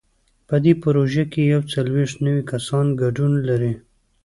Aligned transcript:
په 0.47 0.55
دې 0.63 0.73
پروژه 0.83 1.23
کې 1.31 1.41
یو 1.53 1.61
څلوېښت 1.73 2.17
نوي 2.25 2.43
کسان 2.51 2.85
ګډون 3.01 3.33
لري. 3.47 3.73